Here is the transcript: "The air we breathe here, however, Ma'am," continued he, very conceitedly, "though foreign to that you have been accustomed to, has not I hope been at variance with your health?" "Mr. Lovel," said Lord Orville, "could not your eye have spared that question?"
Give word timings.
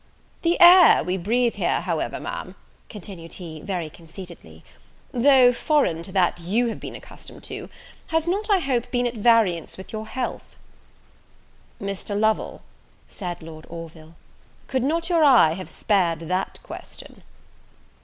"The 0.41 0.59
air 0.59 1.03
we 1.03 1.15
breathe 1.15 1.53
here, 1.57 1.81
however, 1.81 2.19
Ma'am," 2.19 2.55
continued 2.89 3.35
he, 3.35 3.61
very 3.61 3.87
conceitedly, 3.87 4.63
"though 5.11 5.53
foreign 5.53 6.01
to 6.01 6.11
that 6.11 6.39
you 6.39 6.69
have 6.69 6.79
been 6.79 6.95
accustomed 6.95 7.43
to, 7.43 7.69
has 8.07 8.25
not 8.27 8.49
I 8.49 8.57
hope 8.57 8.89
been 8.89 9.05
at 9.05 9.13
variance 9.13 9.77
with 9.77 9.93
your 9.93 10.07
health?" 10.07 10.55
"Mr. 11.79 12.19
Lovel," 12.19 12.63
said 13.09 13.43
Lord 13.43 13.67
Orville, 13.69 14.15
"could 14.65 14.83
not 14.83 15.07
your 15.07 15.23
eye 15.23 15.51
have 15.53 15.69
spared 15.69 16.21
that 16.21 16.57
question?" 16.63 17.21